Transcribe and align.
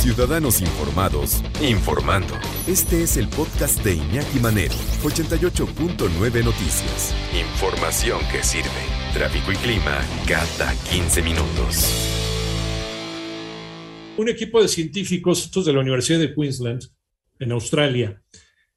Ciudadanos 0.00 0.62
informados, 0.62 1.42
informando. 1.60 2.32
Este 2.66 3.02
es 3.02 3.18
el 3.18 3.28
podcast 3.28 3.84
de 3.84 3.96
Iñaki 3.96 4.38
Manero, 4.40 4.72
88.9 5.02 6.42
Noticias. 6.42 7.14
Información 7.38 8.18
que 8.32 8.42
sirve. 8.42 8.70
Tráfico 9.12 9.52
y 9.52 9.56
clima 9.56 10.00
cada 10.26 10.72
15 10.90 11.20
minutos. 11.20 12.16
un 14.16 14.30
equipo 14.30 14.62
de 14.62 14.68
científicos, 14.68 15.44
estos 15.44 15.66
de 15.66 15.74
la 15.74 15.80
Universidad 15.80 16.18
de 16.18 16.34
Queensland, 16.34 16.82
en 17.38 17.52
Australia, 17.52 18.22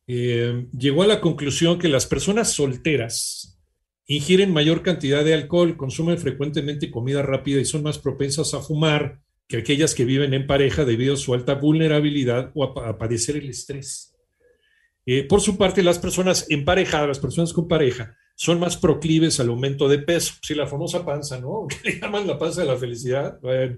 eh, 0.07 0.67
llegó 0.77 1.03
a 1.03 1.07
la 1.07 1.21
conclusión 1.21 1.79
que 1.79 1.87
las 1.87 2.05
personas 2.05 2.51
solteras 2.51 3.61
ingieren 4.07 4.51
mayor 4.51 4.83
cantidad 4.83 5.23
de 5.23 5.35
alcohol, 5.35 5.77
consumen 5.77 6.17
frecuentemente 6.17 6.91
comida 6.91 7.21
rápida 7.21 7.61
y 7.61 7.65
son 7.65 7.83
más 7.83 7.97
propensas 7.97 8.53
a 8.53 8.59
fumar 8.59 9.23
que 9.53 9.59
aquellas 9.59 9.93
que 9.93 10.03
viven 10.03 10.33
en 10.33 10.47
pareja 10.47 10.83
debido 10.83 11.13
a 11.13 11.17
su 11.17 11.31
alta 11.31 11.53
vulnerabilidad 11.53 12.49
o 12.55 12.63
a, 12.63 12.97
padecer 12.97 13.37
el 13.37 13.51
estrés. 13.51 14.15
Eh, 15.05 15.25
por 15.25 15.41
su 15.41 15.59
parte, 15.59 15.83
las 15.83 15.99
personas 15.99 16.47
emparejadas, 16.49 17.07
las 17.07 17.19
personas 17.19 17.53
con 17.53 17.67
pareja, 17.67 18.17
son 18.33 18.59
más 18.59 18.77
proclives 18.77 19.39
al 19.39 19.49
aumento 19.49 19.87
de 19.87 19.99
peso. 19.99 20.33
Sí, 20.41 20.55
la 20.55 20.65
famosa 20.65 21.05
panza, 21.05 21.39
¿no? 21.39 21.67
¿Qué 21.69 21.87
le 21.87 21.99
llaman 21.99 22.25
la 22.25 22.39
panza 22.39 22.61
de 22.61 22.67
la 22.67 22.77
felicidad? 22.77 23.39
Bueno, 23.43 23.77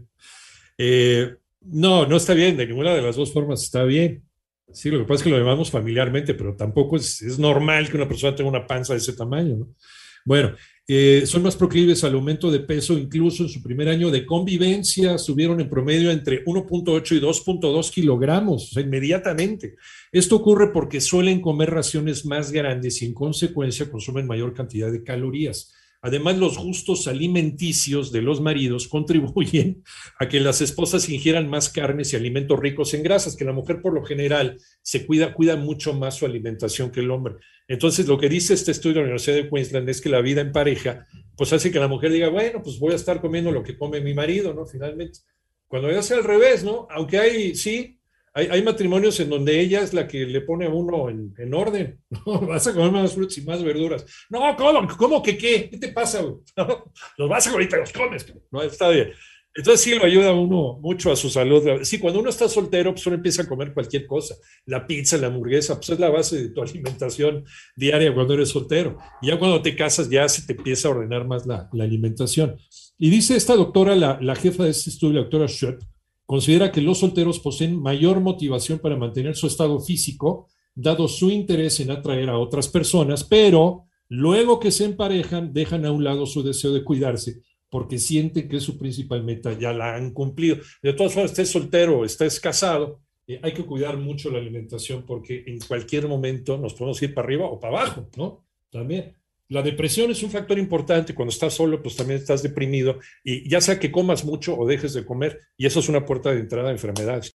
eh, 0.78 1.36
no, 1.59 2.06
no 2.06 2.16
está 2.16 2.34
bien, 2.34 2.56
de 2.56 2.67
ninguna 2.67 2.94
de 2.94 3.02
las 3.02 3.17
dos 3.17 3.34
formas 3.34 3.62
está 3.62 3.84
bien. 3.84 4.23
Sí, 4.72 4.89
lo 4.89 5.00
que 5.00 5.04
pasa 5.04 5.16
es 5.16 5.23
que 5.23 5.30
lo 5.30 5.39
llamamos 5.39 5.72
familiarmente, 5.72 6.36
pero 6.36 6.56
tampoco 6.56 6.95
es, 6.95 7.22
es 7.22 7.38
normal 7.38 7.89
que 7.89 7.98
una 7.98 8.08
persona 8.08 8.34
tenga 8.34 8.50
una 8.50 8.66
panza 8.66 8.94
de 8.94 9.00
ese 9.00 9.12
tamaño, 9.12 9.58
¿no? 9.58 9.76
Bueno, 10.23 10.56
eh, 10.88 11.23
son 11.25 11.41
más 11.41 11.55
proclives 11.55 12.03
al 12.03 12.14
aumento 12.14 12.52
de 12.52 12.59
peso, 12.59 12.95
incluso 12.97 13.44
en 13.44 13.50
su 13.50 13.64
primer 13.64 13.89
año 13.89 14.11
de 14.11 14.23
convivencia 14.23 15.17
subieron 15.17 15.59
en 15.59 15.67
promedio 15.67 16.11
entre 16.11 16.45
1.8 16.45 17.17
y 17.17 17.19
2.2 17.19 17.92
kilogramos, 17.92 18.69
o 18.69 18.73
sea, 18.73 18.83
inmediatamente. 18.83 19.77
Esto 20.11 20.36
ocurre 20.36 20.72
porque 20.72 21.02
suelen 21.02 21.42
comer 21.42 21.72
raciones 21.72 22.25
más 22.25 22.52
grandes 22.52 23.02
y 23.02 23.05
en 23.05 23.16
consecuencia 23.16 23.89
consumen 23.89 24.27
mayor 24.27 24.53
cantidad 24.53 24.92
de 24.92 25.03
calorías. 25.03 25.73
Además, 26.06 26.38
los 26.38 26.59
gustos 26.59 27.08
alimenticios 27.08 28.11
de 28.11 28.22
los 28.22 28.39
maridos 28.39 28.88
contribuyen 28.89 29.84
a 30.20 30.28
que 30.28 30.39
las 30.39 30.61
esposas 30.61 31.09
ingieran 31.09 31.50
más 31.50 31.70
carnes 31.70 32.14
y 32.14 32.16
alimentos 32.16 32.59
ricos 32.59 32.94
en 32.94 33.02
grasas, 33.02 33.36
que 33.36 33.44
la 33.44 33.53
mujer 33.53 33.81
por 33.81 33.92
lo 33.92 34.06
general 34.06 34.59
se 34.83 35.08
cuida, 35.08 35.33
cuida 35.33 35.56
mucho 35.56 35.94
más 35.94 36.17
su 36.17 36.28
alimentación 36.28 36.92
que 36.92 37.00
el 37.00 37.09
hombre. 37.09 37.38
Entonces, 37.67 38.08
lo 38.08 38.20
que 38.20 38.30
dice 38.30 38.53
este 38.53 38.70
estudio 38.70 38.98
de 38.98 39.00
la 39.00 39.06
Universidad 39.06 39.38
de 39.38 39.50
Queensland 39.50 39.89
es 39.89 40.00
que 40.00 40.09
la 40.09 40.22
vida 40.22 40.42
en 40.42 40.52
pareja, 40.52 41.08
pues 41.36 41.52
hace 41.53 41.72
que 41.72 41.80
la 41.80 41.88
mujer 41.88 42.11
diga, 42.11 42.30
bueno, 42.30 42.61
pues 42.61 42.78
voy 42.78 42.94
a 42.94 42.98
estar 42.98 43.20
comiendo 43.20 43.52
lo 43.52 43.64
que 43.64 43.76
come 43.76 44.00
mi 44.00 44.14
marido, 44.14 44.53
¿no? 44.53 44.67
Finalmente. 44.67 45.22
Cuando 45.67 45.89
ya 45.89 46.03
sea 46.03 46.17
al 46.17 46.23
revés, 46.23 46.64
¿no? 46.64 46.88
Aunque 46.92 47.17
hay, 47.17 47.56
sí, 47.56 48.00
hay, 48.36 48.47
hay, 48.52 48.61
matrimonios 48.61 49.17
en 49.22 49.30
donde 49.30 49.61
ella 49.61 49.81
es 49.81 49.94
la 49.94 50.08
que 50.08 50.25
le 50.25 50.41
pone 50.41 50.66
a 50.66 50.69
uno 50.69 51.09
en, 51.09 51.33
en 51.38 51.53
orden. 51.53 52.02
¿no? 52.25 52.42
Vas 52.42 52.67
a 52.67 52.73
comer 52.73 52.92
más 52.92 53.14
frutas 53.14 53.37
y 53.37 53.42
más 53.42 53.64
verduras. 53.64 54.05
No, 54.30 54.55
¿cómo, 54.58 54.87
cómo 54.98 55.23
que 55.23 55.37
qué? 55.37 55.70
¿Qué 55.70 55.77
te 55.77 55.87
pasa? 55.87 56.21
¿No? 56.58 56.92
Los 57.17 57.30
vas 57.30 57.48
a 57.48 57.52
comer 57.52 57.67
y 57.67 57.70
te 57.70 57.77
los 57.77 57.93
comes. 57.93 58.33
No, 58.52 58.61
está 58.61 58.89
bien. 58.89 59.14
Entonces 59.55 59.82
sí 59.86 59.95
lo 59.95 60.04
ayuda 60.04 60.32
a 60.32 60.33
uno 60.33 60.80
mucho 60.82 61.14
a 61.14 61.15
su 61.15 61.30
salud. 61.30 61.64
Sí, 61.83 61.98
cuando 61.98 62.20
uno 62.20 62.30
está 62.30 62.49
soltero, 62.49 62.92
pues 62.92 63.08
uno 63.08 63.15
empieza 63.15 63.43
a 63.43 63.48
comer 63.48 63.73
cualquier 63.73 64.05
cosa. 64.05 64.36
La 64.65 64.86
pizza, 64.86 65.17
la 65.17 65.27
hamburguesa, 65.27 65.77
pues 65.77 65.92
es 65.92 65.99
la 65.99 66.10
base 66.10 66.36
de 66.36 66.49
tu 66.49 66.61
alimentación 66.61 67.45
diaria 67.73 68.14
cuando 68.14 68.33
eres 68.33 68.49
soltero. 68.49 68.98
Y 69.21 69.27
ya 69.27 69.39
cuando 69.39 69.61
te 69.61 69.73
casas, 69.77 70.10
ya 70.10 70.27
se 70.27 70.45
te 70.45 70.52
empieza 70.52 70.89
a 70.89 70.92
ordenar 70.92 71.26
más 71.26 71.45
la, 71.45 71.70
la 71.71 71.86
alimentación. 71.86 72.58
Y 72.98 73.10
dice 73.10 73.37
esta 73.37 73.55
doctora, 73.55 73.95
la, 73.95 74.20
la 74.21 74.36
jefa 74.36 74.65
de 74.65 74.71
este 74.71 74.89
estudio, 74.89 75.15
la 75.15 75.21
doctora 75.21 75.48
Schott, 75.48 75.81
considera 76.25 76.71
que 76.71 76.81
los 76.81 76.99
solteros 76.99 77.39
poseen 77.39 77.80
mayor 77.80 78.19
motivación 78.19 78.80
para 78.80 78.95
mantener 78.95 79.36
su 79.36 79.47
estado 79.47 79.80
físico, 79.80 80.47
dado 80.73 81.08
su 81.08 81.30
interés 81.30 81.80
en 81.80 81.91
atraer 81.91 82.30
a 82.30 82.37
otras 82.37 82.67
personas, 82.67 83.23
pero 83.23 83.86
luego 84.09 84.59
que 84.59 84.71
se 84.71 84.86
emparejan, 84.86 85.53
dejan 85.53 85.86
a 85.86 85.91
un 85.91 86.03
lado 86.03 86.25
su 86.25 86.43
deseo 86.43 86.73
de 86.73 86.83
cuidarse 86.83 87.41
porque 87.69 87.97
sienten 87.97 88.47
que 88.47 88.59
su 88.59 88.77
principal 88.77 89.23
meta 89.23 89.52
ya 89.58 89.73
la 89.73 89.95
han 89.95 90.11
cumplido. 90.11 90.58
De 90.81 90.93
todas 90.93 91.13
formas, 91.13 91.31
estés 91.31 91.49
soltero 91.49 92.05
estés 92.05 92.39
casado, 92.39 93.02
eh, 93.27 93.39
hay 93.42 93.53
que 93.53 93.65
cuidar 93.65 93.97
mucho 93.97 94.30
la 94.30 94.37
alimentación 94.37 95.03
porque 95.05 95.43
en 95.47 95.59
cualquier 95.59 96.07
momento 96.07 96.57
nos 96.57 96.73
podemos 96.73 97.02
ir 97.02 97.13
para 97.13 97.25
arriba 97.25 97.47
o 97.47 97.59
para 97.59 97.77
abajo, 97.80 98.09
¿no? 98.15 98.45
También. 98.69 99.15
La 99.48 99.61
depresión 99.61 100.10
es 100.11 100.23
un 100.23 100.32
factor 100.32 100.58
importante. 100.58 101.14
Cuando 101.14 101.32
estás 101.32 101.54
solo, 101.54 101.82
pues 101.82 101.95
también 101.95 102.20
estás 102.20 102.42
deprimido 102.42 103.00
y 103.23 103.48
ya 103.50 103.61
sea 103.61 103.80
que 103.80 103.92
comas 103.92 104.26
mucho 104.26 104.58
o 104.58 104.67
dejes 104.67 104.94
de 104.94 105.06
comer, 105.06 105.39
y 105.58 105.66
eso 105.66 105.80
es 105.80 105.89
una 105.89 106.06
puerta 106.06 106.32
de 106.32 106.39
entrada 106.39 106.70
a 106.70 106.72
enfermedades. 106.72 107.32